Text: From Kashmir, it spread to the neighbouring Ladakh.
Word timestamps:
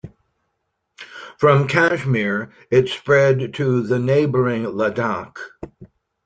From 1.37 1.67
Kashmir, 1.67 2.49
it 2.71 2.89
spread 2.89 3.53
to 3.53 3.83
the 3.83 3.99
neighbouring 3.99 4.63
Ladakh. 4.63 5.37